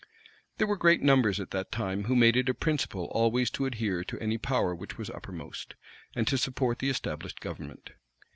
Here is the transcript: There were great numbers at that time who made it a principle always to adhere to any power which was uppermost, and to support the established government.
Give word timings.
There 0.57 0.65
were 0.65 0.77
great 0.77 1.03
numbers 1.03 1.39
at 1.39 1.51
that 1.51 1.71
time 1.71 2.05
who 2.05 2.15
made 2.15 2.35
it 2.35 2.49
a 2.49 2.55
principle 2.55 3.05
always 3.11 3.51
to 3.51 3.67
adhere 3.67 4.03
to 4.05 4.19
any 4.19 4.39
power 4.39 4.73
which 4.73 4.97
was 4.97 5.11
uppermost, 5.11 5.75
and 6.15 6.25
to 6.27 6.39
support 6.39 6.79
the 6.79 6.89
established 6.89 7.39
government. 7.39 7.91